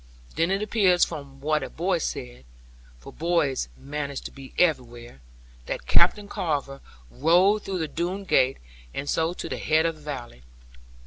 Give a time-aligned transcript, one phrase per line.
[0.35, 2.43] Then it appears from what a boy said
[2.97, 5.21] for boys manage to be everywhere
[5.67, 6.81] that Captain Carver
[7.11, 8.57] rode through the Doone gate,
[8.95, 10.41] and so to the head of the valley.